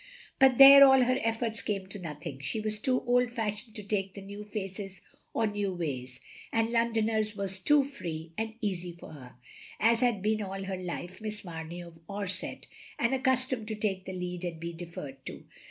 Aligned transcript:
"But 0.39 0.57
there, 0.57 0.83
all 0.83 1.03
her 1.03 1.19
efforts 1.21 1.61
came 1.61 1.85
to 1.89 1.99
nothing. 1.99 2.39
She 2.39 2.59
was 2.59 2.79
too 2.79 3.01
old 3.01 3.31
fashioned 3.31 3.75
to 3.75 3.83
take 3.83 4.15
to 4.15 4.21
new 4.23 4.43
faces 4.43 5.01
or 5.31 5.45
new 5.45 5.71
ways, 5.75 6.19
and 6.51 6.71
Londoners 6.71 7.35
was 7.35 7.59
too 7.59 7.83
free 7.83 8.31
and 8.35 8.55
easy 8.61 8.93
for 8.93 9.11
her, 9.13 9.35
as 9.79 9.99
had 10.01 10.23
been 10.23 10.41
all 10.41 10.63
her 10.63 10.75
life 10.77 11.21
Miss 11.21 11.45
Mamey 11.45 11.81
of 11.81 11.99
Orsett, 12.09 12.65
and 12.97 13.13
accustomed 13.13 13.67
to 13.67 13.75
take 13.75 14.05
the 14.05 14.13
lead 14.13 14.43
and 14.43 14.59
be 14.59 14.73
deferred 14.73 15.23
to. 15.27 15.43